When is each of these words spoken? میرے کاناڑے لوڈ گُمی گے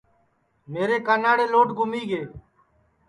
میرے 0.71 0.97
کاناڑے 1.07 1.45
لوڈ 1.53 1.67
گُمی 1.77 2.01
گے 2.09 2.21